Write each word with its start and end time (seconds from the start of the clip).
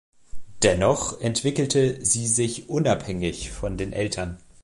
Dennoch 0.63 1.21
entwickelte 1.21 2.03
sie 2.03 2.25
sich 2.25 2.67
unabhängig 2.69 3.51
von 3.51 3.77
den 3.77 3.93
Eltern. 3.93 4.39